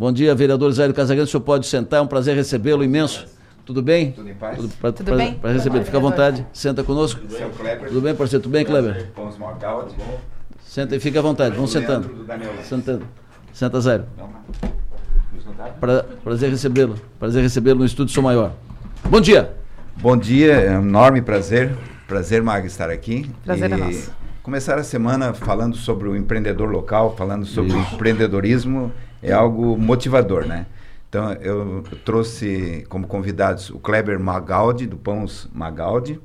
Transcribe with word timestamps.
Bom 0.00 0.10
dia, 0.10 0.34
vereador 0.34 0.72
Zé 0.72 0.90
Casagrande. 0.94 1.28
O 1.28 1.30
senhor 1.30 1.42
pode 1.42 1.66
sentar, 1.66 1.98
é 1.98 2.02
um 2.02 2.06
prazer 2.06 2.34
recebê-lo 2.34 2.82
imenso. 2.82 3.26
Tudo 3.66 3.82
bem? 3.82 4.12
Tudo 4.12 4.30
em 4.30 4.34
paz? 4.34 4.56
Tudo, 4.56 4.72
pra, 4.80 4.90
Tudo 4.92 5.04
pra- 5.04 5.16
bem? 5.16 5.34
pra 5.34 5.52
receber. 5.52 5.84
Fica 5.84 5.98
à 5.98 6.00
vontade. 6.00 6.46
Senta 6.54 6.82
conosco. 6.82 7.20
Seu 7.28 7.50
Kleber, 7.50 7.86
Tudo 7.88 8.00
bem, 8.00 8.14
parceiro? 8.14 8.42
Tudo 8.42 8.52
bem, 8.52 8.64
Kleber? 8.64 9.10
Morgaldi, 9.38 9.94
Senta 10.64 10.96
e 10.96 11.00
fica 11.00 11.18
à 11.18 11.22
vontade. 11.22 11.54
Vamos 11.54 11.70
sentando. 11.70 12.10
Sentando. 12.62 13.04
Senta, 13.52 13.78
Zé. 13.78 14.00
Vamos 14.16 14.36
lá. 14.36 14.70
Nos 15.34 15.44
notaram? 15.44 15.74
Pra, 15.78 16.02
prazer 16.24 16.48
recebê-lo. 16.48 16.94
Prazer 17.18 17.42
recebê-lo 17.42 17.80
no 17.80 17.84
Estúdio 17.84 18.14
Sou 18.14 18.22
Maior. 18.22 18.54
Bom 19.06 19.20
dia. 19.20 19.52
Bom 19.96 20.16
dia, 20.16 20.54
é 20.54 20.78
um 20.78 20.82
enorme 20.82 21.20
prazer. 21.20 21.76
Prazer, 22.08 22.42
Mag, 22.42 22.66
estar 22.66 22.88
aqui. 22.88 23.30
Prazer 23.44 23.70
é 23.70 23.74
E 23.74 23.78
nosso. 23.78 24.12
Começar 24.42 24.78
a 24.78 24.82
semana 24.82 25.34
falando 25.34 25.76
sobre 25.76 26.08
o 26.08 26.16
empreendedor 26.16 26.70
local, 26.70 27.14
falando 27.14 27.44
sobre 27.44 27.74
o 27.74 27.78
empreendedorismo, 27.78 28.90
é 29.22 29.32
algo 29.32 29.76
motivador, 29.76 30.46
né? 30.46 30.66
Então, 31.08 31.32
eu 31.34 31.82
trouxe 32.04 32.86
como 32.88 33.06
convidados 33.06 33.70
o 33.70 33.78
Kleber 33.78 34.18
Magaldi, 34.20 34.86
do 34.86 34.96
Pãos 34.96 35.48
Magaldi, 35.52 36.20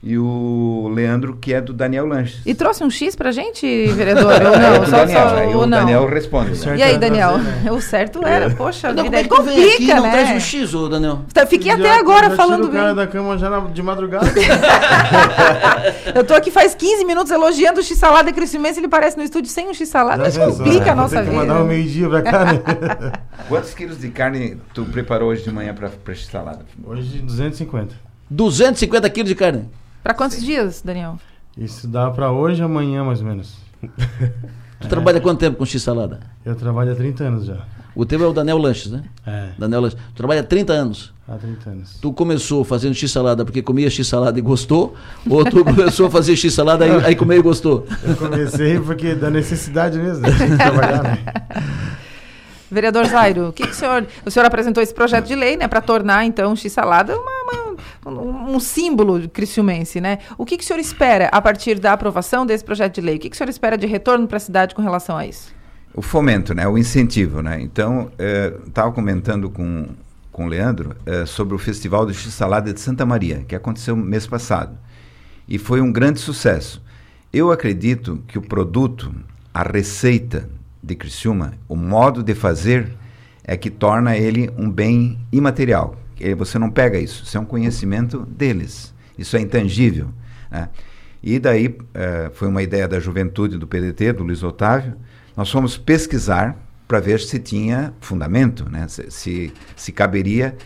e 0.00 0.16
o 0.16 0.88
Leandro, 0.94 1.36
que 1.40 1.52
é 1.52 1.60
do 1.60 1.72
Daniel 1.72 2.06
Lanches. 2.06 2.40
E 2.46 2.54
trouxe 2.54 2.84
um 2.84 2.90
X 2.90 3.16
pra 3.16 3.32
gente, 3.32 3.66
vereador? 3.88 4.26
Ou 4.32 4.54
É, 4.54 4.70
não? 4.70 4.80
do 4.84 4.90
Só, 4.90 4.96
Daniel, 4.98 5.28
só, 5.28 5.36
aí 5.36 5.46
ou 5.54 5.62
o 5.62 5.66
não? 5.66 5.78
Daniel 5.80 6.06
responde. 6.06 6.50
né? 6.50 6.56
Certo. 6.56 6.78
E 6.78 6.82
aí, 6.82 6.90
era 6.90 6.98
Daniel? 6.98 7.38
né? 7.38 7.70
O 7.72 7.80
certo 7.80 8.24
era, 8.24 8.48
poxa 8.50 8.92
Não, 8.92 9.02
vida, 9.02 9.24
como 9.28 9.48
é 9.50 9.52
é 9.52 9.54
que 9.56 9.60
vem 9.60 9.64
aqui 9.64 9.70
complica, 9.78 9.94
não 9.96 10.02
né? 10.04 10.10
traz 10.12 10.30
um 10.30 10.40
X, 10.40 10.72
ô 10.74 10.88
Daniel? 10.88 11.20
Tá, 11.34 11.44
Fiquei 11.46 11.72
até 11.72 11.82
Já- 11.82 11.98
agora 11.98 12.30
já 12.30 12.36
falando 12.36 12.64
o 12.66 12.70
cara 12.70 12.86
bem. 12.94 12.94
da 12.94 13.06
cama 13.08 13.36
já 13.38 13.50
na- 13.50 13.60
de 13.60 13.82
madrugada. 13.82 14.26
Eu 16.14 16.24
tô 16.24 16.34
aqui 16.34 16.50
faz 16.50 16.74
15 16.74 17.04
minutos 17.04 17.32
elogiando 17.32 17.80
o 17.80 17.82
X-salada 17.82 18.32
crescimento 18.32 18.76
e 18.76 18.80
ele 18.80 18.88
parece 18.88 19.16
no 19.16 19.22
estúdio 19.24 19.50
sem 19.50 19.68
um 19.68 19.74
X-salada. 19.74 20.22
Mas 20.22 20.34
Já 20.34 20.44
pensou, 20.46 20.58
complica 20.64 20.84
né? 20.86 20.90
a 20.90 20.94
nossa 20.94 21.16
Vou 21.16 21.24
ter 21.24 21.30
que 21.30 21.36
vida. 21.40 21.52
mandar 21.52 21.62
um 21.64 21.66
meio-dia 21.66 22.08
pra 22.08 22.22
cá, 22.22 22.44
né? 22.44 22.62
Quantos 23.48 23.74
quilos 23.74 23.98
de 24.00 24.08
carne 24.10 24.56
tu 24.72 24.84
preparou 24.84 25.30
hoje 25.30 25.42
de 25.42 25.50
manhã 25.50 25.74
para 25.74 25.88
a 25.88 26.14
salada? 26.16 26.60
Hoje, 26.84 27.18
250. 27.18 27.94
250 28.30 29.10
quilos 29.10 29.28
de 29.28 29.34
carne. 29.34 29.68
Pra 30.08 30.14
quantos 30.14 30.42
dias, 30.42 30.80
Daniel? 30.82 31.18
Isso 31.54 31.86
dá 31.86 32.10
pra 32.10 32.32
hoje 32.32 32.62
amanhã, 32.62 33.04
mais 33.04 33.20
ou 33.20 33.26
menos. 33.26 33.58
Tu 34.80 34.88
trabalha 34.88 35.20
quanto 35.20 35.38
tempo 35.38 35.58
com 35.58 35.66
X-salada? 35.66 36.20
Eu 36.46 36.56
trabalho 36.56 36.92
há 36.92 36.94
30 36.94 37.24
anos 37.24 37.44
já. 37.44 37.58
O 37.94 38.06
teu 38.06 38.24
é 38.24 38.26
o 38.26 38.32
Daniel 38.32 38.56
Lanches, 38.56 38.90
né? 38.90 39.02
É, 39.26 39.50
Daniel 39.58 39.82
Lanches. 39.82 39.98
Tu 40.14 40.16
trabalha 40.16 40.40
há 40.40 40.44
30 40.44 40.72
anos. 40.72 41.12
há 41.28 41.34
30 41.34 41.68
anos. 41.68 41.98
Tu 42.00 42.10
começou 42.14 42.64
fazendo 42.64 42.94
X-salada 42.94 43.44
porque 43.44 43.60
comia 43.60 43.90
X-salada 43.90 44.38
e 44.38 44.40
gostou? 44.40 44.96
Ou 45.28 45.44
tu 45.44 45.62
começou 45.62 46.06
a 46.06 46.10
fazer 46.10 46.34
X-salada 46.36 46.86
e 46.86 47.04
aí 47.04 47.14
comeu 47.14 47.38
e 47.38 47.42
gostou? 47.42 47.86
Eu 48.02 48.16
comecei 48.16 48.80
porque 48.80 49.14
da 49.14 49.28
necessidade 49.28 49.98
mesmo, 49.98 50.22
né? 50.22 50.30
de 50.30 50.56
trabalhar, 50.56 51.02
né? 51.02 51.18
Vereador 52.70 53.06
Zairo, 53.06 53.48
o 53.48 53.52
que, 53.52 53.62
que 53.62 53.72
o 53.72 53.74
senhor. 53.74 54.06
O 54.24 54.30
senhor 54.30 54.46
apresentou 54.46 54.82
esse 54.82 54.92
projeto 54.94 55.26
de 55.26 55.34
lei, 55.34 55.56
né, 55.56 55.66
para 55.68 55.80
tornar, 55.80 56.24
então, 56.24 56.52
o 56.52 56.56
X-salada 56.56 57.14
uma- 57.14 57.37
um, 58.10 58.54
um 58.54 58.60
símbolo 58.60 59.28
criciumense, 59.28 60.00
né? 60.00 60.18
O 60.36 60.44
que, 60.44 60.56
que 60.56 60.64
o 60.64 60.66
senhor 60.66 60.80
espera 60.80 61.28
a 61.32 61.40
partir 61.40 61.78
da 61.78 61.92
aprovação 61.92 62.44
desse 62.46 62.64
projeto 62.64 62.94
de 62.94 63.00
lei? 63.00 63.16
O 63.16 63.18
que, 63.18 63.30
que 63.30 63.34
o 63.34 63.38
senhor 63.38 63.50
espera 63.50 63.76
de 63.76 63.86
retorno 63.86 64.26
para 64.26 64.36
a 64.36 64.40
cidade 64.40 64.74
com 64.74 64.82
relação 64.82 65.16
a 65.16 65.26
isso? 65.26 65.54
O 65.94 66.02
fomento, 66.02 66.54
né? 66.54 66.66
O 66.66 66.78
incentivo, 66.78 67.42
né? 67.42 67.60
Então, 67.60 68.10
estava 68.66 68.92
comentando 68.92 69.50
com, 69.50 69.88
com 70.30 70.46
o 70.46 70.48
Leandro 70.48 70.94
eh, 71.04 71.26
sobre 71.26 71.54
o 71.54 71.58
Festival 71.58 72.06
do 72.06 72.14
X-Salada 72.14 72.72
de 72.72 72.80
Santa 72.80 73.04
Maria, 73.04 73.44
que 73.48 73.56
aconteceu 73.56 73.96
mês 73.96 74.26
passado. 74.26 74.78
E 75.48 75.58
foi 75.58 75.80
um 75.80 75.90
grande 75.90 76.20
sucesso. 76.20 76.82
Eu 77.32 77.50
acredito 77.50 78.22
que 78.28 78.38
o 78.38 78.42
produto, 78.42 79.12
a 79.52 79.62
receita 79.62 80.48
de 80.82 80.94
Criciúma, 80.94 81.54
o 81.68 81.74
modo 81.74 82.22
de 82.22 82.34
fazer, 82.34 82.96
é 83.42 83.56
que 83.56 83.70
torna 83.70 84.16
ele 84.16 84.50
um 84.56 84.70
bem 84.70 85.18
imaterial. 85.32 85.96
Eh, 86.20 86.34
Você 86.34 86.58
não 86.58 86.70
pega 86.70 86.98
isso, 86.98 87.24
isso 87.24 87.36
é 87.36 87.40
um 87.40 87.44
conhecimento 87.44 88.20
deles. 88.26 88.94
Isso 89.16 89.36
é 89.36 89.40
intangível. 89.40 90.08
né? 90.50 90.68
E 91.22 91.38
daí, 91.38 91.76
eh, 91.94 92.30
foi 92.34 92.48
uma 92.48 92.62
ideia 92.62 92.86
da 92.86 93.00
juventude 93.00 93.58
do 93.58 93.66
PDT, 93.66 94.12
do 94.12 94.22
Luiz 94.22 94.42
Otávio, 94.42 94.94
nós 95.36 95.50
fomos 95.50 95.76
pesquisar 95.76 96.56
para 96.86 97.00
ver 97.00 97.20
se 97.20 97.38
tinha 97.38 97.92
fundamento, 98.00 98.68
né? 98.70 98.86
se, 98.88 99.10
se, 99.10 99.52
se 99.76 99.92
caberia 99.92 100.56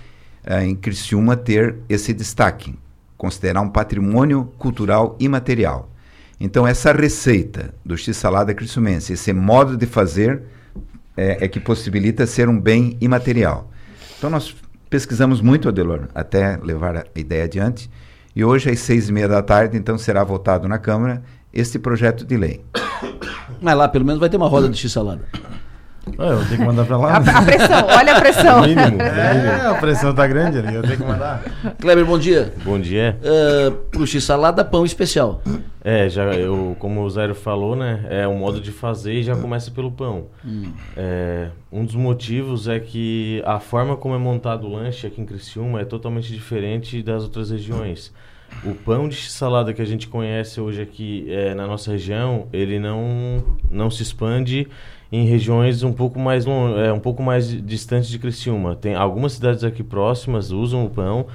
eh, 0.44 0.65
em 0.66 0.77
Criciúma 0.77 1.37
ter 1.37 1.77
esse 1.88 2.12
destaque, 2.12 2.75
considerar 3.16 3.60
um 3.62 3.69
patrimônio 3.71 4.44
cultural 4.59 5.16
imaterial. 5.19 5.91
Então, 6.38 6.66
essa 6.66 6.93
receita 6.93 7.72
do 7.84 7.97
X-Salada 7.97 8.53
Criciumense, 8.53 9.12
esse 9.12 9.32
modo 9.32 9.77
de 9.77 9.87
fazer, 9.87 10.43
é, 11.16 11.44
é 11.44 11.48
que 11.48 11.60
possibilita 11.60 12.27
ser 12.27 12.48
um 12.48 12.60
bem 12.60 12.97
imaterial. 13.00 13.71
Então, 14.19 14.28
nós 14.28 14.54
pesquisamos 14.92 15.41
muito, 15.41 15.70
Adelor, 15.70 16.08
até 16.14 16.58
levar 16.58 16.98
a 16.98 17.04
ideia 17.16 17.44
adiante, 17.44 17.91
e 18.36 18.44
hoje, 18.44 18.69
às 18.69 18.78
seis 18.80 19.08
e 19.08 19.12
meia 19.12 19.26
da 19.26 19.42
tarde, 19.42 19.78
então, 19.78 19.97
será 19.97 20.22
votado 20.22 20.69
na 20.69 20.78
Câmara 20.78 21.22
este 21.50 21.78
projeto 21.78 22.26
de 22.26 22.36
lei. 22.36 22.62
Mas 23.58 23.75
lá 23.75 23.88
pelo 23.88 24.04
menos 24.04 24.20
vai 24.20 24.28
ter 24.28 24.36
uma 24.36 24.48
roda 24.48 24.69
de 24.69 24.76
X-salada. 24.78 25.22
Ah, 26.19 26.27
eu 26.27 26.39
vou 26.39 26.47
ter 26.47 26.57
que 26.57 26.65
mandar 26.65 26.85
pra 26.85 26.97
A, 26.97 26.99
lá. 26.99 27.21
né? 27.21 27.33
a 27.33 27.43
pressão, 27.43 27.87
olha 27.87 28.17
a 28.17 28.21
pressão. 28.21 28.61
Mínimo. 28.67 29.01
É, 29.01 29.67
a 29.67 29.75
pressão 29.75 30.13
tá 30.15 30.27
grande 30.27 30.59
ali, 30.59 30.75
eu 30.75 30.83
tenho 30.83 30.97
que 30.97 31.05
mandar. 31.05 31.43
Kleber, 31.81 32.05
bom 32.05 32.19
dia. 32.19 32.53
Bom 32.65 32.79
dia. 32.81 33.19
Uh, 33.23 33.71
pro 33.91 34.07
X-salada, 34.07 34.65
pão 34.65 34.85
especial. 34.85 35.41
É, 35.85 36.09
já 36.09 36.25
eu, 36.35 36.77
como 36.79 37.03
o 37.03 37.11
Zero 37.11 37.35
falou, 37.35 37.77
né? 37.77 38.05
É 38.09 38.27
o 38.27 38.35
modo 38.35 38.61
de 38.61 38.73
fazer 38.73 39.15
e 39.15 39.23
já 39.23 39.37
começa 39.37 39.71
pelo 39.71 39.91
pão. 39.93 40.27
É, 40.97 41.49
um 41.71 41.85
dos 41.85 41.95
motivos 41.95 42.69
é 42.69 42.79
que 42.81 43.43
a 43.47 43.59
forma 43.61 43.97
como 43.97 44.15
é 44.15 44.19
montado 44.19 44.67
o 44.67 44.73
lanche 44.73 45.07
aqui 45.07 45.21
em 45.21 45.27
Criciúma 45.27 45.81
é 45.81 45.84
totalmente 45.84 46.33
diferente 46.33 47.03
das 47.03 47.23
outras 47.23 47.51
regiões. 47.51 48.13
O 48.65 48.75
pão 48.75 49.09
de 49.09 49.17
salada 49.31 49.73
que 49.73 49.81
a 49.81 49.84
gente 49.84 50.07
conhece 50.09 50.61
hoje 50.61 50.83
aqui 50.83 51.27
é, 51.31 51.55
na 51.55 51.67
nossa 51.67 51.91
região, 51.93 52.49
ele 52.53 52.79
não, 52.79 53.43
não 53.71 53.91
se 53.91 54.03
expande 54.03 54.69
em 55.12 55.27
regiões 55.27 55.83
um 55.83 55.93
pouco 55.93 56.19
mais 56.19 56.47
lon- 56.47 56.77
é, 56.78 56.93
um 56.93 56.99
pouco 56.99 57.23
mais 57.23 57.49
distantes 57.65 58.09
de 58.09 58.19
Criciúma. 58.19 58.75
Tem 58.75 58.95
algumas 58.95 59.34
cidades 59.34 59.62
aqui 59.62 59.83
próximas 59.84 60.50
usam 60.50 60.87
o 60.87 60.91
pão. 60.91 61.27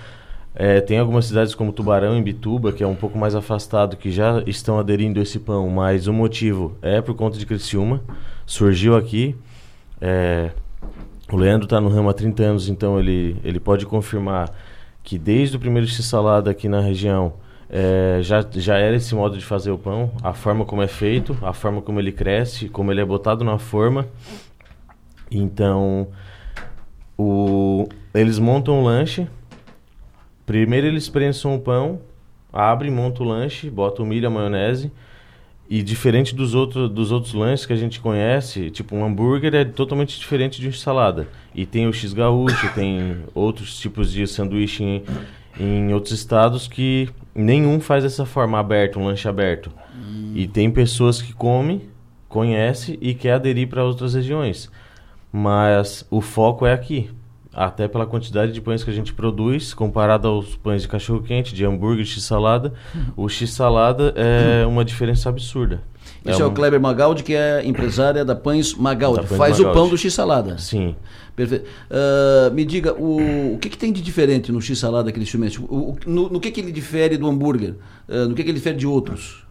É, 0.56 0.82
tem 0.82 0.98
algumas 0.98 1.26
cidades 1.26 1.54
como 1.54 1.72
Tubarão 1.72 2.18
e 2.18 2.22
Bituba, 2.22 2.72
que 2.74 2.84
é 2.84 2.88
um 2.88 2.96
pouco 2.96 3.16
mais 3.18 3.36
afastado, 3.36 3.96
que 3.96 4.10
já 4.12 4.42
estão 4.48 4.80
aderindo 4.80 5.20
a 5.20 5.24
esse 5.24 5.38
pão, 5.38 5.70
mas 5.70 6.08
o 6.08 6.14
motivo 6.14 6.76
é 6.82 7.00
por 7.00 7.14
conta 7.16 7.38
de 7.38 7.46
Criciúma. 7.46 8.02
Surgiu 8.46 8.96
aqui. 8.96 9.36
É, 10.02 10.50
o 11.32 11.38
Leandro 11.38 11.66
está 11.66 11.80
no 11.80 11.90
ramo 11.90 12.10
há 12.10 12.14
30 12.14 12.42
anos, 12.44 12.70
então 12.70 13.00
ele, 13.00 13.38
ele 13.44 13.60
pode 13.60 13.86
confirmar 13.86 14.52
que 15.04 15.20
desde 15.20 15.56
o 15.56 15.60
primeiro 15.60 15.88
x-salada 15.88 16.50
aqui 16.50 16.68
na 16.68 16.80
região 16.82 17.34
é, 17.70 18.20
já, 18.22 18.46
já 18.52 18.78
era 18.78 18.96
esse 18.96 19.14
modo 19.14 19.38
de 19.38 19.44
fazer 19.44 19.72
o 19.72 19.78
pão, 19.78 20.12
a 20.24 20.34
forma 20.34 20.66
como 20.66 20.82
é 20.82 20.88
feito, 20.88 21.38
a 21.42 21.54
forma 21.54 21.82
como 21.82 22.00
ele 22.00 22.12
cresce, 22.12 22.70
como 22.70 22.92
ele 22.92 23.02
é 23.02 23.06
botado 23.06 23.44
na 23.44 23.58
forma. 23.58 24.08
Então, 25.30 26.08
o, 27.18 27.88
eles 28.14 28.40
montam 28.40 28.80
o 28.80 28.84
lanche. 28.84 29.28
Primeiro 30.46 30.88
eles 30.88 31.10
prensam 31.10 31.56
o 31.56 31.60
pão, 31.60 32.00
abrem, 32.54 32.90
montam 32.90 33.26
o 33.26 33.30
lanche, 33.30 33.70
botam 33.70 34.06
o 34.06 34.08
milho, 34.08 34.28
a 34.28 34.32
maionese. 34.32 34.92
E 35.70 35.84
diferente 35.84 36.34
dos, 36.34 36.56
outros 36.56 36.90
dos 36.90 37.12
outros 37.12 37.34
lanches 37.34 37.66
que 37.66 37.74
a 37.74 37.76
gente 37.76 38.00
conhece, 38.00 38.72
tipo 38.72 38.96
um 38.96 39.04
hambúrguer 39.04 39.54
é 39.54 39.66
totalmente 39.66 40.18
diferente 40.18 40.62
de 40.62 40.70
um 40.70 40.72
salada. 40.72 41.28
E 41.54 41.66
tem 41.66 41.86
o 41.86 41.92
X 41.92 42.14
gaúcho, 42.14 42.74
tem 42.74 43.18
outros 43.36 43.78
tipos 43.78 44.14
de 44.14 44.26
sanduíche 44.26 44.82
em, 44.82 45.04
em 45.60 45.94
outros 45.94 46.14
estados 46.14 46.70
que 46.70 47.10
nenhum 47.38 47.80
faz 47.80 48.04
dessa 48.04 48.26
forma, 48.26 48.60
aberto, 48.60 49.00
um 49.00 49.06
lanche 49.06 49.28
aberto. 49.28 49.72
E 50.36 50.48
tem 50.48 50.70
pessoas 50.72 51.22
que 51.22 51.32
comem, 51.32 51.84
conhecem 52.28 52.98
e 53.00 53.14
quer 53.14 53.34
aderir 53.34 53.70
para 53.70 53.84
outras 53.84 54.16
regiões. 54.16 54.70
Mas 55.32 56.06
o 56.10 56.20
foco 56.20 56.66
é 56.66 56.74
aqui. 56.74 57.10
Até 57.60 57.88
pela 57.88 58.06
quantidade 58.06 58.52
de 58.52 58.62
pães 58.62 58.84
que 58.84 58.90
a 58.92 58.94
gente 58.94 59.12
produz, 59.14 59.74
comparado 59.74 60.28
aos 60.28 60.56
pães 60.58 60.84
de 60.84 60.88
cachorro-quente, 60.88 61.56
de 61.56 61.66
hambúrguer, 61.66 62.06
x-salada, 62.06 62.72
o 63.16 63.28
x-salada 63.28 64.14
é 64.16 64.64
uma 64.68 64.86
diferença 64.86 65.28
absurda. 65.28 65.82
Esse 66.24 66.40
é, 66.40 66.46
um- 66.46 66.50
o 66.50 66.52
Kleber 66.52 66.80
Magaldi, 66.80 67.24
que 67.24 67.34
é 67.34 67.66
empresária 67.66 68.24
da 68.24 68.36
Pães 68.36 68.76
Magaldi. 68.76 69.22
Da 69.22 69.28
Pães 69.28 69.38
Faz 69.40 69.56
o 69.60 69.64
Magaldi. 69.64 69.80
pão 69.80 69.90
do 69.90 69.98
X-salada. 69.98 70.58
Sim. 70.60 70.96
Perfeito. 71.36 71.66
Ah, 71.90 72.52
me 72.54 72.64
diga, 72.64 72.94
o, 72.94 73.56
o 73.56 73.58
que, 73.60 73.70
que 73.70 73.78
tem 73.78 73.92
de 73.92 74.02
diferente 74.04 74.52
no 74.52 74.62
X-salada 74.62 75.10
instrumento? 75.18 75.66
O, 75.68 75.92
o- 75.94 75.98
no, 76.06 76.30
no 76.30 76.40
que, 76.40 76.52
que 76.52 76.62
ele 76.62 76.72
difere 76.72 77.18
do 77.18 77.28
hambúrguer? 77.28 77.74
Ah, 78.08 78.26
no 78.28 78.36
que, 78.36 78.44
que 78.44 78.50
ele 78.52 78.58
difere 78.60 78.78
de 78.78 78.86
outros? 78.86 79.44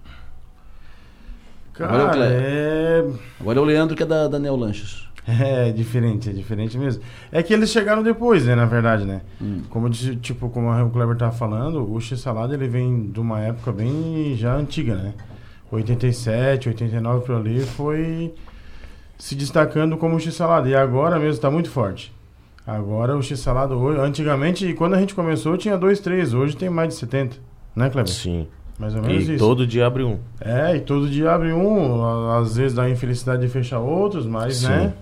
Agora 1.79 2.03
é 2.03 2.05
o 2.05 2.09
Cara, 2.09 2.25
é... 2.31 3.05
Agora 3.41 3.59
é 3.59 3.63
o 3.63 3.65
Leandro, 3.65 3.97
que 3.97 4.03
é 4.03 4.07
da, 4.07 4.29
da 4.29 4.39
Neo 4.39 4.55
Lanches. 4.57 5.06
É 5.41 5.73
diferente, 5.73 6.31
é 6.31 6.33
diferente 6.33 6.79
mesmo. 6.79 7.03
É 7.33 7.43
que 7.43 7.53
eles 7.53 7.71
chegaram 7.71 8.03
depois, 8.03 8.47
né, 8.47 8.55
na 8.55 8.65
verdade, 8.65 9.05
né? 9.05 9.23
Hum. 9.43 9.63
Como 9.69 9.91
disse, 9.91 10.15
tipo, 10.17 10.49
como 10.49 10.71
o 10.71 10.91
Kleber 10.91 11.17
tava 11.17 11.33
falando, 11.33 11.93
o 11.93 12.01
X-Salada 12.01 12.55
ele 12.55 12.69
vem 12.69 13.11
de 13.11 13.19
uma 13.19 13.41
época 13.41 13.73
bem 13.73 14.35
já 14.37 14.55
antiga, 14.55 14.95
né? 14.95 15.15
87, 15.71 16.69
89 16.69 17.27
por 17.27 17.35
ali 17.37 17.61
foi 17.61 18.33
se 19.19 19.35
destacando 19.35 19.97
como 19.97 20.19
x-salada. 20.21 20.69
E 20.69 20.75
agora 20.75 21.19
mesmo 21.19 21.33
está 21.35 21.51
muito 21.51 21.71
forte. 21.71 22.13
Agora 22.67 23.17
o 23.17 23.23
x-salada 23.23 23.75
antigamente, 23.75 24.73
quando 24.75 24.95
a 24.95 25.01
gente 25.01 25.15
começou, 25.15 25.57
tinha 25.57 25.77
dois, 25.77 26.01
três. 26.01 26.35
Hoje 26.35 26.57
tem 26.57 26.69
mais 26.71 26.89
de 26.91 26.95
70. 26.95 27.37
Né, 27.75 27.91
Kleber? 27.91 28.13
Sim. 28.13 28.47
Mais 28.79 28.95
ou 28.95 29.03
menos 29.03 29.27
E 29.29 29.35
isso. 29.35 29.45
todo 29.45 29.67
dia 29.67 29.87
abre 29.87 30.03
um. 30.03 30.19
É, 30.41 30.77
e 30.77 30.81
todo 30.81 31.09
dia 31.09 31.33
abre 31.33 31.53
um, 31.53 32.31
às 32.33 32.57
vezes 32.57 32.75
dá 32.75 32.89
infelicidade 32.91 33.41
de 33.43 33.49
fechar 33.49 33.81
outros, 33.81 34.27
mas, 34.27 34.59
Sim. 34.59 34.69
né? 34.69 34.93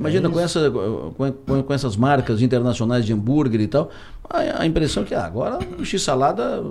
Imagina 0.00 0.28
É 0.28 0.32
com, 0.32 0.40
essa, 0.40 0.70
com, 0.70 1.62
com- 1.62 1.74
essas 1.74 1.96
marcas 1.96 2.40
internacionais 2.42 3.04
de 3.04 3.12
hambúrguer 3.12 3.60
e 3.60 3.68
tal, 3.68 3.90
a, 4.28 4.62
a 4.62 4.66
impressão 4.66 5.04
que 5.04 5.14
ah, 5.14 5.24
agora 5.24 5.58
o 5.78 5.84
x-salada 5.84 6.62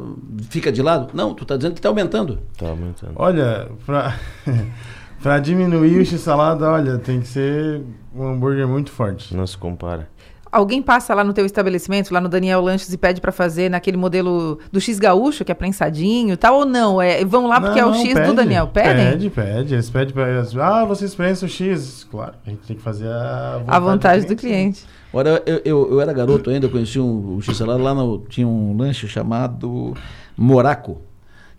fica 0.50 0.72
de 0.72 0.82
lado. 0.82 1.10
Não, 1.14 1.34
tu 1.34 1.44
está 1.44 1.56
dizendo 1.56 1.74
que 1.74 1.80
está 1.80 1.90
aumentando. 1.90 2.40
Tá 2.58 2.68
aumentando. 2.70 3.14
Olha, 3.16 3.70
pra, 3.86 4.16
pra 5.22 5.40
diminuir 5.40 6.00
o 6.00 6.06
x-salada, 6.06 6.70
olha, 6.70 6.98
tem 6.98 7.22
que 7.22 7.28
ser 7.28 7.82
um 8.16 8.28
hambúrguer 8.30 8.68
muito 8.68 8.92
forte. 8.92 9.36
Não 9.36 9.46
se 9.46 9.58
compara. 9.58 10.10
Alguém 10.52 10.82
passa 10.82 11.14
lá 11.14 11.24
no 11.24 11.32
teu 11.32 11.46
estabelecimento, 11.46 12.12
lá 12.14 12.20
no 12.20 12.28
Daniel 12.28 12.62
Lanches, 12.62 12.92
e 12.92 12.98
pede 12.98 13.22
pra 13.22 13.32
fazer 13.32 13.70
naquele 13.70 13.98
modelo 13.98 14.58
do 14.72 14.82
X 14.82 14.98
gaúcho, 14.98 15.46
que 15.46 15.52
é 15.52 15.56
prensadinho 15.56 16.34
e 16.34 16.38
tal, 16.38 16.56
ou 16.60 16.66
não? 16.66 17.02
É, 17.02 17.24
vão 17.24 17.46
lá 17.48 17.62
porque 17.62 17.80
é 17.80 17.86
o 17.86 17.90
Não, 17.92 17.96
X 18.02 18.14
pede, 18.16 18.28
do 18.28 18.34
Daniel. 18.34 18.68
Pedem? 18.68 19.12
Pede, 19.12 19.30
pede. 19.30 19.74
Eles 19.76 19.90
pedem 19.90 20.14
pra 20.14 20.28
eles. 20.30 20.56
Ah, 20.58 20.86
vocês 20.86 21.14
prensam 21.14 21.48
o 21.48 21.52
X. 21.52 22.08
Claro, 22.10 22.34
a 22.46 22.50
gente 22.50 22.62
tem 22.68 22.76
que 22.76 22.82
fazer 22.82 23.08
a 23.08 23.58
vontade, 23.60 23.78
A 23.78 23.80
vontade 23.80 24.26
do 24.26 24.36
cliente. 24.36 24.86
Olha, 25.14 25.42
eu, 25.46 25.62
eu, 25.66 25.92
eu 25.94 26.02
era 26.02 26.12
garoto 26.14 26.50
ainda, 26.50 26.66
eu 26.66 26.70
conheci 26.72 27.00
um, 27.00 27.36
o 27.38 27.42
x-salada 27.42 27.82
lá 27.82 27.94
no, 27.94 28.20
tinha 28.30 28.48
um 28.48 28.76
lanche 28.78 29.08
chamado 29.08 29.94
Moraco. 30.38 31.02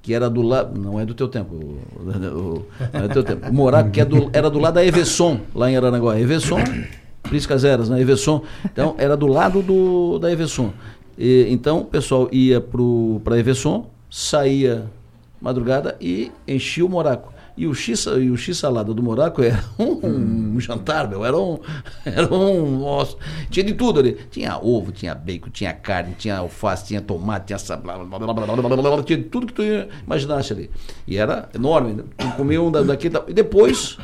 Que 0.02 0.14
era 0.14 0.30
do 0.30 0.40
lado. 0.40 0.80
Não 0.80 0.98
é 0.98 1.04
do 1.04 1.12
teu 1.12 1.28
tempo. 1.28 1.54
o- 1.54 1.78
o- 2.00 2.66
não 2.92 3.04
é 3.04 3.08
do 3.08 3.12
teu 3.12 3.22
tempo. 3.22 3.48
O 3.50 3.52
Moraco, 3.52 3.90
que 3.90 4.00
é 4.00 4.04
do- 4.04 4.30
era 4.32 4.48
do 4.48 4.58
lado 4.58 4.74
da 4.74 4.84
Everson, 4.84 5.40
lá 5.54 5.70
em 5.70 5.76
Aranaguá. 5.76 6.18
Everson, 6.18 6.56
Priscas 7.30 7.64
Eras, 7.64 7.88
na 7.88 7.98
Everson. 7.98 8.42
Então, 8.64 8.94
era 8.98 9.16
do 9.16 9.26
lado 9.26 9.62
do, 9.62 10.18
da 10.18 10.30
Everson. 10.30 10.72
E, 11.16 11.46
então, 11.48 11.78
o 11.78 11.84
pessoal 11.84 12.28
ia 12.32 12.60
para 12.60 13.36
a 13.36 13.38
Everson, 13.38 13.88
saía 14.10 14.90
madrugada 15.40 15.96
e 16.00 16.30
enchia 16.46 16.84
o 16.84 16.88
moraco. 16.88 17.32
E 17.56 17.66
o 17.66 17.74
X, 17.74 18.06
e 18.06 18.30
o 18.30 18.38
X 18.38 18.56
salada 18.56 18.94
do 18.94 19.02
Moraco 19.02 19.42
era 19.42 19.62
um, 19.78 20.54
um, 20.54 20.60
jantar, 20.60 21.06
meu. 21.06 21.24
Era 21.24 21.36
um. 21.36 21.58
Era 22.06 22.32
um. 22.32 22.78
Nossa, 22.78 23.16
tinha 23.50 23.62
de 23.62 23.74
tudo 23.74 24.00
ali. 24.00 24.16
Tinha 24.30 24.56
ovo, 24.56 24.90
tinha 24.90 25.14
bacon, 25.14 25.50
tinha 25.50 25.72
carne, 25.74 26.14
tinha 26.16 26.38
alface, 26.38 26.86
tinha 26.86 27.02
tomate, 27.02 27.48
tinha 27.48 27.56
essa. 27.56 27.76
Blá, 27.76 27.98
blá, 27.98 28.18
blá, 28.18 28.46
blá, 28.46 29.02
tinha 29.02 29.22
tudo 29.24 29.46
que 29.46 29.52
tu 29.52 29.62
imaginasse 29.62 30.54
ali. 30.54 30.70
E 31.06 31.18
era 31.18 31.50
enorme. 31.54 31.92
Né? 31.92 32.04
Tu 32.16 32.30
comia 32.30 32.62
um 32.62 32.70
da, 32.70 32.80
daqui 32.80 33.08
e 33.08 33.10
tal. 33.10 33.24
E 33.28 33.34
depois 33.34 33.98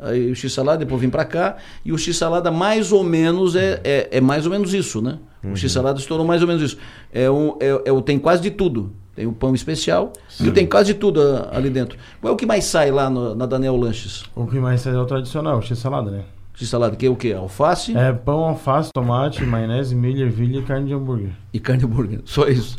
Aí 0.00 0.30
o 0.30 0.34
x-salada, 0.34 0.78
depois 0.78 1.00
vim 1.00 1.10
pra 1.10 1.24
cá, 1.24 1.56
e 1.84 1.92
o 1.92 1.98
x-salada 1.98 2.50
mais 2.50 2.90
ou 2.92 3.04
menos 3.04 3.54
é, 3.54 3.80
é, 3.84 4.08
é 4.12 4.20
mais 4.20 4.46
ou 4.46 4.52
menos 4.52 4.72
isso, 4.72 5.00
né? 5.02 5.18
O 5.44 5.56
x-salada 5.56 5.98
se 5.98 6.06
tornou 6.06 6.26
mais 6.26 6.42
ou 6.42 6.48
menos 6.48 6.62
isso. 6.62 6.78
É 7.12 7.30
um, 7.30 7.56
é, 7.60 7.68
é 7.90 8.00
tem 8.02 8.18
quase 8.18 8.42
de 8.42 8.50
tudo. 8.50 8.92
Tem 9.14 9.26
o 9.26 9.32
pão 9.32 9.54
especial 9.54 10.12
e 10.40 10.50
tem 10.50 10.66
quase 10.66 10.92
de 10.94 10.98
tudo 10.98 11.20
ah, 11.20 11.50
ali 11.52 11.68
dentro. 11.68 11.98
Qual 12.20 12.30
é 12.30 12.34
o 12.34 12.36
que 12.36 12.46
mais 12.46 12.64
sai 12.64 12.90
lá 12.90 13.10
no- 13.10 13.34
na 13.34 13.44
Daniel 13.44 13.76
Lanches? 13.76 14.22
O 14.34 14.46
que 14.46 14.58
mais 14.58 14.80
sai 14.80 14.94
é 14.94 14.98
o 14.98 15.04
tradicional, 15.04 15.58
o 15.58 15.62
x-salada, 15.62 16.10
né? 16.10 16.24
X-salada, 16.54 16.94
que 16.96 17.06
é 17.06 17.08
o 17.10 17.16
quê? 17.16 17.32
Alface 17.32 17.96
É 17.96 18.12
pão, 18.12 18.40
alface, 18.40 18.90
tomate, 18.92 19.42
maionese, 19.44 19.94
milho, 19.94 20.26
ervilha 20.26 20.58
e 20.58 20.62
carne 20.62 20.86
de 20.88 20.94
hambúrguer. 20.94 21.30
e 21.52 21.58
carne 21.60 21.84
hambúrguer. 21.84 22.20
Só 22.24 22.46
isso. 22.48 22.76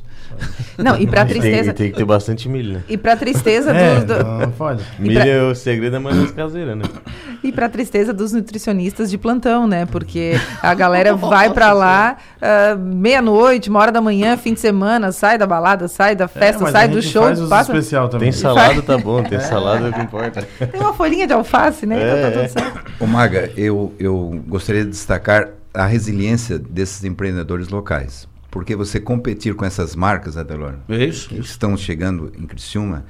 Não, 0.77 0.97
e 0.97 1.06
pra 1.07 1.25
Tem, 1.25 1.33
tristeza. 1.39 1.73
tem 1.73 1.91
que 1.91 1.97
ter 1.97 2.06
bastante 2.06 2.47
milho, 2.47 2.73
né? 2.75 2.83
E 2.88 2.97
pra 2.97 3.18
tristeza 3.18 3.71
É, 3.71 3.95
dos. 4.01 4.18
do- 4.18 4.23
não 4.23 4.51
pode. 4.51 4.83
Milho 5.00 5.15
pra- 5.15 5.25
é 5.27 5.41
o 5.44 5.53
segredo 5.56 5.91
da 5.94 6.00
maionese 6.00 6.33
caseira, 6.33 6.75
né? 6.75 6.83
E 7.43 7.51
pra 7.51 7.67
tristeza 7.67 8.13
dos 8.13 8.31
nutricionistas 8.33 9.09
de 9.09 9.17
plantão, 9.17 9.65
né? 9.67 9.85
Porque 9.88 10.33
a 10.61 10.73
galera 10.75 11.13
vai 11.17 11.51
pra 11.51 11.73
lá 11.73 12.17
ah, 12.41 12.75
meia-noite, 12.75 13.69
uma 13.69 13.79
hora 13.79 13.91
da 13.91 13.99
manhã, 14.01 14.38
fim 14.38 14.53
de 14.53 14.59
semana, 14.59 15.11
sai 15.11 15.38
da 15.38 15.47
balada, 15.47 15.88
sai 15.88 16.15
da 16.15 16.27
festa, 16.27 16.61
É, 16.61 16.63
mas 16.63 16.71
sai 16.71 16.83
a 16.85 16.88
do 16.88 17.01
show, 17.01 17.23
faz 17.23 17.39
passa. 17.41 17.71
especial 17.71 18.09
também. 18.09 18.31
Tem 18.31 18.39
salada, 18.39 18.81
tá 18.83 18.97
bom. 18.97 19.23
Tem 19.23 19.39
salada, 19.41 19.88
é 19.88 19.89
o 19.89 19.93
que 19.93 20.01
importa. 20.01 20.47
Tem 20.71 20.79
uma 20.79 20.93
folhinha 20.93 21.25
de 21.25 21.33
alface, 21.33 21.85
né? 21.85 21.95
Então 21.95 22.21
tá 22.21 22.27
É, 22.27 22.31
tudo 22.47 22.51
certo. 22.53 22.91
Ô 22.99 23.07
Maga, 23.07 23.51
eu, 23.57 23.93
eu 23.99 24.43
gostaria 24.47 24.83
de 24.83 24.91
destacar 24.91 25.49
a 25.73 25.85
resiliência 25.85 26.59
desses 26.59 27.03
empreendedores 27.03 27.69
locais. 27.69 28.27
Porque 28.51 28.75
você 28.75 28.99
competir 28.99 29.55
com 29.55 29.63
essas 29.65 29.95
marcas, 29.95 30.35
Adelor, 30.38 30.73
É 30.89 31.05
isso? 31.05 31.29
que 31.29 31.39
estão 31.39 31.75
chegando 31.77 32.31
em 32.38 32.45
Criciúma, 32.45 33.05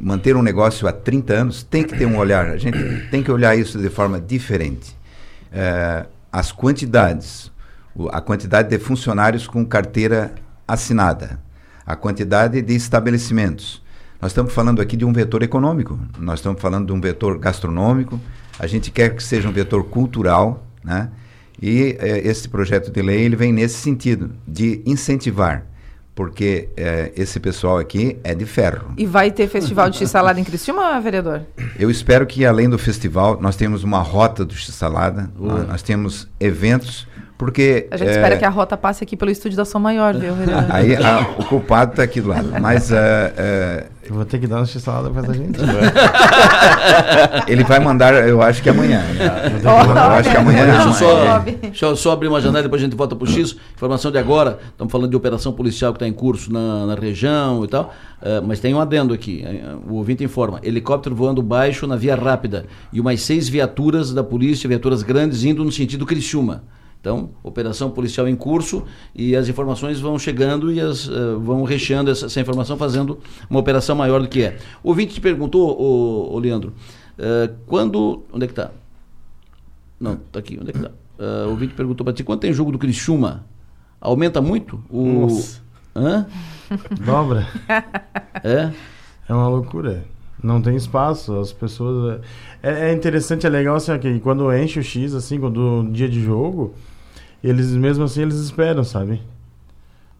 manter 0.00 0.36
um 0.36 0.42
negócio 0.42 0.86
há 0.86 0.92
30 0.92 1.32
anos, 1.32 1.62
tem 1.62 1.82
que 1.82 1.96
ter 1.96 2.06
um 2.06 2.16
olhar. 2.16 2.46
A 2.46 2.56
gente 2.56 2.78
tem 3.10 3.22
que 3.22 3.30
olhar 3.30 3.56
isso 3.56 3.78
de 3.78 3.88
forma 3.88 4.20
diferente. 4.20 4.96
Eh, 5.52 6.06
as 6.32 6.52
quantidades, 6.52 7.50
a 8.10 8.20
quantidade 8.20 8.68
de 8.68 8.78
funcionários 8.78 9.46
com 9.46 9.64
carteira 9.64 10.34
assinada, 10.66 11.40
a 11.86 11.96
quantidade 11.96 12.60
de 12.60 12.74
estabelecimentos. 12.74 13.82
Nós 14.20 14.32
estamos 14.32 14.52
falando 14.52 14.80
aqui 14.80 14.96
de 14.96 15.04
um 15.04 15.12
vetor 15.12 15.42
econômico, 15.42 15.98
nós 16.18 16.40
estamos 16.40 16.60
falando 16.60 16.86
de 16.86 16.92
um 16.92 17.00
vetor 17.00 17.38
gastronômico, 17.38 18.20
a 18.58 18.66
gente 18.66 18.90
quer 18.90 19.14
que 19.14 19.22
seja 19.22 19.48
um 19.48 19.52
vetor 19.52 19.84
cultural, 19.84 20.66
né? 20.84 21.08
E 21.60 21.96
eh, 21.98 22.18
esse 22.24 22.48
projeto 22.48 22.90
de 22.90 23.02
lei 23.02 23.22
ele 23.22 23.36
vem 23.36 23.52
nesse 23.52 23.76
sentido, 23.76 24.30
de 24.46 24.82
incentivar, 24.84 25.64
porque 26.18 26.68
eh, 26.76 27.12
esse 27.16 27.38
pessoal 27.38 27.78
aqui 27.78 28.18
é 28.24 28.34
de 28.34 28.44
ferro. 28.44 28.92
E 28.98 29.06
vai 29.06 29.30
ter 29.30 29.46
festival 29.46 29.88
de 29.88 29.98
x-salada 29.98 30.40
em 30.40 30.42
Criciúma, 30.42 31.00
vereador? 31.00 31.42
Eu 31.78 31.88
espero 31.88 32.26
que 32.26 32.44
além 32.44 32.68
do 32.68 32.76
festival 32.76 33.38
nós 33.40 33.54
temos 33.54 33.84
uma 33.84 34.00
rota 34.00 34.44
do 34.44 34.52
X-Salada, 34.52 35.30
nós, 35.38 35.68
nós 35.68 35.80
temos 35.80 36.28
eventos, 36.40 37.06
porque 37.38 37.86
A 37.90 37.96
gente 37.96 38.08
eh, 38.08 38.12
espera 38.12 38.36
que 38.36 38.44
a 38.44 38.48
rota 38.50 38.76
passe 38.76 39.04
aqui 39.04 39.16
pelo 39.16 39.30
estúdio 39.30 39.56
da 39.56 39.64
Som 39.64 39.78
Maior, 39.78 40.12
viu, 40.14 40.34
vereador? 40.34 40.66
aí 40.74 40.96
a- 40.96 41.20
o 41.38 41.44
culpado 41.44 41.92
está 41.92 42.02
aqui 42.02 42.20
do 42.20 42.28
lado. 42.28 42.50
Mas 42.60 42.90
eh, 42.92 43.86
Eu 44.08 44.14
vou 44.16 44.24
ter 44.24 44.38
que 44.40 44.46
dar 44.48 44.56
uma 44.56 44.66
x-salada 44.66 45.08
pra 45.10 45.22
essa 45.22 45.32
gente. 45.34 45.58
ele 47.46 47.64
vai 47.64 47.78
mandar, 47.78 48.14
eu 48.28 48.40
acho 48.42 48.62
que 48.62 48.68
amanhã. 48.68 49.00
né? 49.00 49.60
Ó, 49.64 49.84
eu 49.84 49.98
acho 49.98 50.30
que 50.30 50.36
amanhã 50.36 50.64
Deixa 50.66 50.88
eu 50.88 50.92
só, 50.94 51.18
é- 51.22 51.26
Sobe. 51.32 51.52
deixa 51.62 51.86
eu 51.86 51.96
só 51.96 52.12
abrir 52.12 52.28
uma 52.28 52.40
janela, 52.40 52.62
depois 52.62 52.82
a 52.82 52.84
gente 52.84 52.96
volta 52.96 53.14
pro 53.16 53.26
X. 53.26 53.56
Informação 53.74 54.10
de 54.10 54.18
agora, 54.18 54.58
estamos 54.70 54.90
falando 54.90 55.10
de 55.10 55.16
operação 55.16 55.52
policial 55.52 55.92
que 55.92 55.96
está 55.96 56.08
em 56.08 56.12
curso 56.12 56.52
na, 56.52 56.86
na 56.86 56.94
região 56.94 57.64
e 57.64 57.68
tal. 57.68 57.94
eh, 58.22 58.40
mas 58.44 58.60
tem 58.60 58.74
um 58.74 58.80
adendo 58.80 59.14
aqui. 59.14 59.44
O 59.88 59.94
ouvinte 59.94 60.24
informa: 60.24 60.58
helicóptero 60.62 61.14
voando 61.14 61.42
baixo 61.42 61.86
na 61.86 61.96
via 61.96 62.14
rápida 62.16 62.66
e 62.92 63.00
umas 63.00 63.22
seis 63.22 63.48
viaturas 63.48 64.12
da 64.12 64.24
polícia, 64.24 64.68
viaturas 64.68 65.02
grandes, 65.02 65.44
indo 65.44 65.64
no 65.64 65.70
sentido 65.72 66.04
Criciúma. 66.06 66.62
Então, 67.00 67.30
operação 67.42 67.90
policial 67.90 68.28
em 68.28 68.34
curso 68.34 68.82
e 69.14 69.36
as 69.36 69.48
informações 69.48 70.00
vão 70.00 70.18
chegando 70.18 70.72
e 70.72 70.80
as, 70.80 71.08
eh, 71.08 71.34
vão 71.40 71.62
recheando 71.62 72.10
essa, 72.10 72.26
essa 72.26 72.40
informação, 72.40 72.76
fazendo 72.76 73.18
uma 73.48 73.60
operação 73.60 73.94
maior 73.94 74.20
do 74.20 74.28
que 74.28 74.42
é. 74.42 74.58
O 74.82 74.88
ouvinte 74.88 75.14
te 75.14 75.20
perguntou, 75.20 75.80
ô, 75.80 76.34
ô 76.34 76.38
Leandro, 76.38 76.72
eh, 77.16 77.50
quando. 77.66 78.24
Onde 78.32 78.44
é 78.44 78.46
que 78.48 78.52
está? 78.52 78.72
Não, 80.00 80.16
tá 80.16 80.40
aqui. 80.40 80.58
Onde 80.60 80.70
é 80.70 80.72
que 80.72 80.80
tá? 80.80 80.90
Ah, 81.18 81.46
o 81.46 81.50
ouvinte 81.50 81.74
perguntou 81.74 82.04
para 82.04 82.12
ti, 82.12 82.22
quando 82.22 82.40
tem 82.40 82.52
jogo 82.52 82.70
do 82.70 82.78
Criciúma, 82.78 83.44
aumenta 84.00 84.40
muito? 84.40 84.82
O... 84.88 85.22
Nossa. 85.22 85.60
Hã? 85.94 86.26
Dobra. 87.04 87.46
É? 88.44 88.72
É 89.28 89.34
uma 89.34 89.48
loucura. 89.48 90.04
Não 90.42 90.62
tem 90.62 90.76
espaço, 90.76 91.38
as 91.38 91.52
pessoas. 91.52 92.20
É, 92.62 92.90
é 92.90 92.92
interessante, 92.92 93.46
é 93.46 93.50
legal 93.50 93.76
assim, 93.76 93.96
que 93.98 94.20
quando 94.20 94.52
enche 94.54 94.78
o 94.78 94.82
X, 94.82 95.14
assim, 95.14 95.40
quando 95.40 95.88
dia 95.90 96.08
de 96.08 96.22
jogo, 96.22 96.74
eles 97.42 97.70
mesmo 97.72 98.04
assim 98.04 98.22
eles 98.22 98.36
esperam, 98.36 98.84
sabe? 98.84 99.20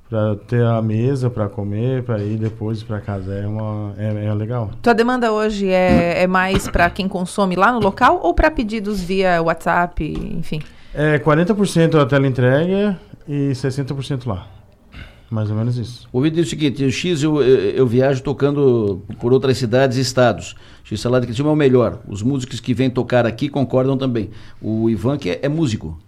Pra 0.08 0.37
ter 0.37 0.64
a 0.64 0.80
mesa 0.80 1.28
pra 1.28 1.48
comer, 1.48 2.02
pra 2.02 2.18
ir 2.18 2.38
depois 2.38 2.82
pra 2.82 3.00
casa. 3.00 3.34
É 3.34 3.46
uma. 3.46 3.94
É, 3.98 4.26
é 4.26 4.34
legal. 4.34 4.70
Tua 4.82 4.94
demanda 4.94 5.30
hoje 5.30 5.68
é, 5.68 6.22
é 6.22 6.26
mais 6.26 6.66
para 6.68 6.88
quem 6.88 7.06
consome 7.06 7.54
lá 7.54 7.70
no 7.70 7.78
local 7.78 8.20
ou 8.22 8.32
para 8.32 8.50
pedidos 8.50 9.02
via 9.02 9.42
WhatsApp, 9.42 10.02
enfim? 10.37 10.62
É 10.94 11.18
40% 11.18 12.00
a 12.00 12.06
tela 12.06 12.26
entrega 12.26 12.98
e 13.28 13.50
60% 13.50 14.26
lá. 14.26 14.46
Mais 15.30 15.50
ou 15.50 15.56
menos 15.56 15.76
isso. 15.76 16.08
O 16.12 16.18
ouvinte 16.18 16.37
diz 16.37 16.47
o 16.47 16.50
seguinte, 16.50 16.82
o 16.85 16.90
X 16.90 17.23
eu, 17.23 17.42
eu, 17.42 17.58
eu 17.70 17.87
viajo 17.87 18.23
tocando 18.23 19.02
por 19.20 19.32
outras 19.32 19.58
cidades 19.58 19.99
e 19.99 20.00
estados. 20.00 20.54
X 20.85 20.99
Salada 21.00 21.20
de 21.23 21.26
Criciúma 21.26 21.50
é 21.50 21.52
o 21.52 21.56
melhor. 21.56 22.00
Os 22.08 22.23
músicos 22.23 22.61
que 22.61 22.73
vêm 22.73 22.88
tocar 22.88 23.26
aqui 23.26 23.49
concordam 23.50 23.97
também. 23.99 24.30
O 24.61 24.88
Ivan 24.88 25.18
que 25.18 25.28
é, 25.30 25.40
é 25.42 25.49
músico. 25.49 25.99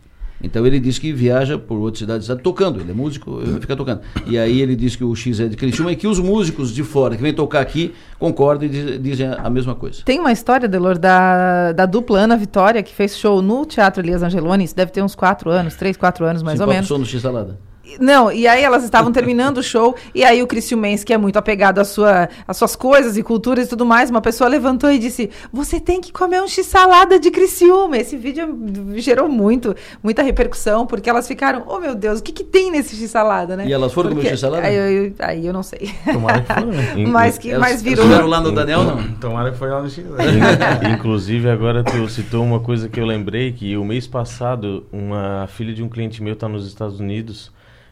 Então 0.42 0.66
ele 0.66 0.80
diz 0.80 0.98
que 0.98 1.12
viaja 1.12 1.58
por 1.58 1.76
outras 1.78 1.98
cidades 1.98 2.22
e 2.22 2.24
estados 2.24 2.42
tocando. 2.42 2.80
Ele 2.80 2.92
é 2.92 2.94
músico, 2.94 3.42
eh, 3.42 3.60
fica 3.60 3.76
tocando. 3.76 4.00
E 4.26 4.38
aí 4.38 4.58
ele 4.62 4.74
diz 4.74 4.96
que 4.96 5.04
o 5.04 5.14
X 5.14 5.38
é 5.38 5.48
de 5.48 5.54
Criciúma 5.54 5.92
e 5.92 5.96
que 5.96 6.06
os 6.06 6.18
músicos 6.18 6.72
de 6.74 6.82
fora 6.82 7.14
que 7.14 7.22
vêm 7.22 7.34
tocar 7.34 7.60
aqui 7.60 7.92
concordam 8.18 8.66
e 8.66 8.70
diz- 8.70 9.02
dizem 9.02 9.26
a 9.26 9.50
mesma 9.50 9.74
coisa. 9.74 10.00
Tem 10.02 10.18
uma 10.18 10.32
história, 10.32 10.66
Delor, 10.66 10.96
da, 10.98 11.72
da 11.72 11.84
dupla 11.84 12.20
Ana 12.20 12.38
Vitória, 12.38 12.82
que 12.82 12.94
fez 12.94 13.18
show 13.18 13.42
no 13.42 13.66
Teatro 13.66 14.00
Elias 14.02 14.22
Angeloni, 14.22 14.64
isso 14.64 14.74
deve 14.74 14.90
ter 14.90 15.02
uns 15.02 15.14
quatro 15.14 15.50
anos, 15.50 15.74
três, 15.74 15.94
quatro 15.94 16.24
anos 16.24 16.42
mais 16.42 16.56
Sim, 16.56 16.64
ou 16.64 16.70
menos. 16.70 16.88
no 16.88 17.04
X 17.04 17.20
Salada. 17.20 17.58
Não, 17.98 18.30
e 18.30 18.46
aí 18.46 18.62
elas 18.62 18.84
estavam 18.84 19.10
terminando 19.12 19.58
o 19.58 19.62
show, 19.62 19.94
e 20.14 20.22
aí 20.24 20.42
o 20.42 20.46
Criciumense, 20.46 21.04
que 21.04 21.12
é 21.12 21.18
muito 21.18 21.38
apegado 21.38 21.78
à 21.78 21.84
sua, 21.84 22.28
às 22.46 22.56
suas 22.56 22.76
coisas 22.76 23.16
e 23.16 23.22
culturas 23.22 23.66
e 23.66 23.68
tudo 23.68 23.84
mais, 23.86 24.10
uma 24.10 24.20
pessoa 24.20 24.48
levantou 24.48 24.90
e 24.90 24.98
disse: 24.98 25.30
Você 25.52 25.80
tem 25.80 26.00
que 26.00 26.12
comer 26.12 26.40
um 26.42 26.48
x-salada 26.48 27.18
de 27.18 27.30
Criciúma. 27.30 27.96
Esse 27.98 28.16
vídeo 28.16 28.56
gerou 28.96 29.28
muito, 29.28 29.74
muita 30.02 30.22
repercussão, 30.22 30.86
porque 30.86 31.08
elas 31.10 31.26
ficaram, 31.26 31.64
oh 31.66 31.78
meu 31.78 31.94
Deus, 31.94 32.20
o 32.20 32.22
que, 32.22 32.32
que 32.32 32.44
tem 32.44 32.70
nesse 32.70 32.94
x-salada, 32.96 33.56
né? 33.56 33.66
E 33.66 33.72
elas 33.72 33.92
foram 33.92 34.10
Porque- 34.10 34.22
comer 34.24 34.34
x-salada? 34.34 34.66
Aí, 34.66 34.74
eu- 34.76 35.12
aí 35.20 35.46
eu 35.46 35.52
não 35.52 35.62
sei. 35.62 35.90
Tomara 36.12 36.42
que 36.42 36.52
foi, 36.54 36.64
né? 36.66 36.94
Mas 37.10 37.38
que 37.38 37.50
Elas- 37.50 37.60
mas 37.60 37.70
elas 37.70 37.82
virou. 37.82 38.04
estiveram 38.04 38.28
lá 38.28 38.40
no 38.40 38.52
Daniel, 38.52 38.84
não? 38.84 39.12
Tomara 39.14 39.50
que 39.52 39.58
foi 39.58 39.68
lá 39.70 39.80
no. 39.82 39.88
In- 39.90 40.92
Inclusive, 40.94 41.48
agora 41.50 41.82
tu 41.82 42.08
citou 42.08 42.42
uma 42.44 42.60
coisa 42.60 42.88
que 42.88 42.98
eu 43.00 43.04
lembrei, 43.06 43.52
que 43.52 43.76
o 43.76 43.84
mês 43.84 44.06
passado, 44.06 44.84
uma 44.92 45.46
filha 45.48 45.72
de 45.74 45.82
um 45.82 45.88
cliente 45.88 46.22
meu 46.22 46.36
tá 46.36 46.48
nos 46.48 46.66
Estados 46.66 47.00
Unidos 47.00 47.50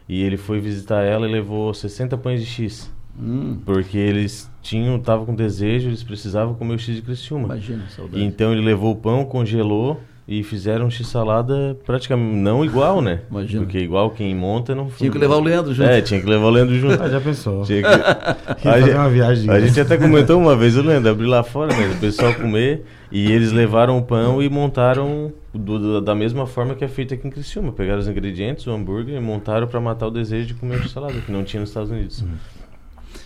e 0.08 0.22
ele 0.22 0.36
foi 0.36 0.60
visitar 0.60 1.02
ela 1.02 1.28
e 1.28 1.32
levou 1.32 1.72
60 1.74 2.16
pães 2.16 2.40
de 2.40 2.46
X. 2.46 2.90
Hum, 3.20 3.58
Porque 3.66 3.98
eles 3.98 4.48
tinham, 4.62 4.98
tava 5.00 5.26
com 5.26 5.34
desejo, 5.34 5.88
eles 5.88 6.02
precisavam 6.04 6.54
comer 6.54 6.74
o 6.74 6.78
X 6.78 6.94
de 6.94 7.02
Criciúma. 7.02 7.46
imagina, 7.46 7.84
saudade. 7.88 8.22
Então 8.22 8.52
ele 8.52 8.62
levou 8.64 8.92
o 8.92 8.96
pão, 8.96 9.24
congelou 9.24 10.00
e 10.30 10.42
fizeram 10.44 10.86
um 10.86 10.90
X-salada 10.90 11.76
praticamente 11.86 12.36
não 12.36 12.64
igual, 12.64 13.00
né? 13.02 13.22
Imagina. 13.30 13.62
Porque 13.64 13.78
igual 13.78 14.10
quem 14.10 14.32
monta 14.36 14.72
não 14.74 14.86
Tinha 14.88 15.10
que 15.10 15.18
levar 15.18 15.36
o 15.36 15.40
Leandro 15.40 15.74
junto. 15.74 15.88
É, 15.88 16.00
tinha 16.00 16.20
que 16.20 16.26
levar 16.28 16.46
o 16.46 16.50
Leandro 16.50 16.78
junto. 16.78 17.02
Ah, 17.02 17.08
já 17.08 17.20
pensou? 17.20 17.64
Tinha 17.64 17.82
que- 17.82 17.88
A 18.68 18.80
gente- 18.80 18.90
uma 18.94 19.08
viagem 19.08 19.50
A 19.50 19.58
gente 19.58 19.80
até 19.80 19.96
comentou 19.96 20.38
uma 20.40 20.54
vez, 20.54 20.76
o 20.76 20.82
Leandro, 20.82 21.10
abrir 21.10 21.26
lá 21.26 21.42
fora, 21.42 21.74
né? 21.74 21.92
O 21.96 21.98
pessoal 21.98 22.32
comer 22.34 22.84
e 23.10 23.32
eles 23.32 23.50
levaram 23.52 23.98
o 23.98 24.02
pão 24.02 24.40
e 24.42 24.48
montaram 24.48 25.32
do- 25.58 25.78
do- 25.78 26.00
da 26.00 26.14
mesma 26.14 26.46
forma 26.46 26.74
que 26.74 26.84
é 26.84 26.88
feito 26.88 27.12
aqui 27.14 27.26
em 27.26 27.30
Criciúma. 27.30 27.72
Pegaram 27.72 27.98
os 28.00 28.08
ingredientes, 28.08 28.66
o 28.66 28.70
hambúrguer 28.70 29.16
e 29.16 29.20
montaram 29.20 29.66
para 29.66 29.80
matar 29.80 30.06
o 30.06 30.10
desejo 30.10 30.46
de 30.48 30.54
comer 30.54 30.80
o 30.80 30.88
salada, 30.88 31.20
que 31.20 31.30
não 31.32 31.44
tinha 31.44 31.60
nos 31.60 31.70
Estados 31.70 31.90
Unidos. 31.90 32.24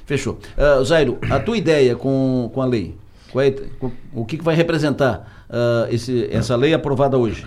Fechou. 0.06 0.38
Uh, 0.56 0.84
Zairo, 0.84 1.18
a 1.30 1.38
tua 1.38 1.56
ideia 1.56 1.94
com, 1.96 2.50
com 2.52 2.60
a 2.62 2.66
lei? 2.66 2.96
Qual 3.30 3.44
é- 3.44 3.50
com- 3.78 3.90
o 4.12 4.24
que, 4.24 4.36
que 4.36 4.44
vai 4.44 4.54
representar 4.54 5.44
ah, 5.48 5.86
esse, 5.90 6.28
essa 6.30 6.54
lei 6.56 6.74
aprovada 6.74 7.16
hoje? 7.16 7.46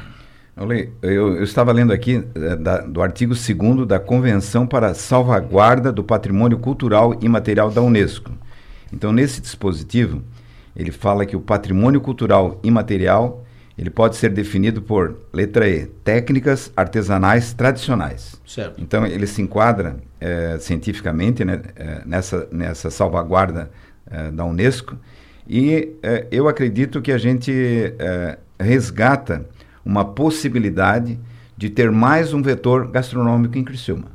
Eu, 1.01 1.35
eu 1.35 1.43
estava 1.43 1.71
lendo 1.71 1.91
aqui 1.91 2.23
eh, 2.33 2.55
da- 2.55 2.81
do 2.81 3.01
artigo 3.01 3.33
2 3.35 3.85
da 3.87 3.99
Convenção 3.99 4.65
para 4.65 4.87
a 4.87 4.93
Salvaguarda 4.93 5.91
do 5.91 6.03
Patrimônio 6.03 6.57
Cultural 6.57 7.13
e 7.21 7.27
Material 7.29 7.69
da 7.69 7.81
Unesco. 7.81 8.31
Então, 8.91 9.11
nesse 9.11 9.41
dispositivo, 9.41 10.23
ele 10.75 10.91
fala 10.91 11.25
que 11.25 11.35
o 11.35 11.41
patrimônio 11.41 11.99
cultural 12.01 12.59
imaterial 12.63 13.44
ele 13.77 13.89
pode 13.89 14.15
ser 14.15 14.29
definido 14.29 14.81
por, 14.81 15.17
letra 15.33 15.67
E, 15.67 15.85
técnicas 16.03 16.71
artesanais 16.75 17.53
tradicionais. 17.53 18.39
Certo. 18.45 18.81
Então, 18.81 19.05
ele 19.05 19.27
se 19.27 19.41
enquadra 19.41 19.97
eh, 20.19 20.57
cientificamente 20.59 21.43
né, 21.43 21.61
eh, 21.75 22.01
nessa, 22.05 22.47
nessa 22.51 22.89
salvaguarda 22.89 23.69
eh, 24.09 24.31
da 24.31 24.45
Unesco 24.45 24.97
e 25.47 25.93
eu 26.31 26.47
acredito 26.47 27.03
que 27.03 27.11
a 27.11 27.19
gente 27.19 27.53
resgata 28.59 29.45
uma 29.85 30.03
possibilidade 30.03 31.19
de 31.55 31.69
ter 31.69 31.91
mais 31.91 32.33
um 32.33 32.41
vetor 32.41 32.87
gastronômico 32.87 33.55
em 33.55 33.63
Criciúma, 33.63 34.07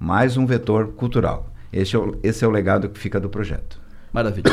mais 0.00 0.38
um 0.38 0.46
vetor 0.46 0.88
cultural. 0.94 1.52
Esse 1.70 1.94
é 1.94 1.98
o, 1.98 2.18
esse 2.22 2.42
é 2.42 2.48
o 2.48 2.50
legado 2.50 2.88
que 2.88 2.98
fica 2.98 3.20
do 3.20 3.28
projeto. 3.28 3.78
Maravilha. 4.10 4.50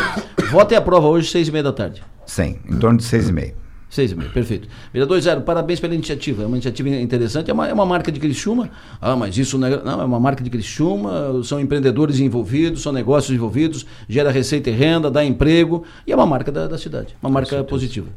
Vota 0.51 0.74
e 0.74 0.77
aprova 0.77 1.07
hoje, 1.07 1.31
seis 1.31 1.48
e 1.48 1.51
meia 1.53 1.63
da 1.63 1.72
tarde. 1.72 2.03
100, 2.25 2.60
em 2.69 2.77
torno 2.77 2.98
de 2.98 3.05
seis 3.05 3.29
e 3.29 3.31
meio. 3.31 3.55
Seis 3.96 4.12
e 4.12 4.16
meia, 4.16 4.30
perfeito. 4.30 4.68
Vereador 4.92 5.22
Zero, 5.22 5.40
parabéns 5.40 5.80
pela 5.80 5.96
iniciativa. 5.96 6.44
É 6.44 6.46
uma 6.46 6.58
iniciativa 6.58 6.90
interessante, 6.90 7.50
é 7.50 7.54
uma, 7.54 7.70
é 7.70 7.74
uma 7.74 7.86
marca 7.86 8.12
de 8.12 8.20
Criciúma. 8.20 8.70
Ah, 9.00 9.16
mas 9.16 9.38
isso 9.38 9.58
não 9.58 9.70
é, 9.70 9.82
não, 9.82 10.02
é 10.02 10.04
uma 10.04 10.20
marca 10.20 10.44
de 10.44 10.50
Criciúma, 10.50 11.42
são 11.46 11.62
empreendedores 11.62 12.20
envolvidos, 12.20 12.82
são 12.82 12.92
negócios 12.92 13.34
envolvidos, 13.34 13.86
gera 14.10 14.32
receita 14.32 14.70
e 14.70 14.74
renda, 14.74 15.10
dá 15.10 15.24
emprego, 15.24 15.86
e 16.06 16.12
é 16.12 16.16
uma 16.16 16.25
marca 16.25 16.52
da, 16.52 16.68
da 16.68 16.78
cidade, 16.78 17.16
uma 17.24 17.30
marca 17.30 17.64
positiva. 17.64 18.08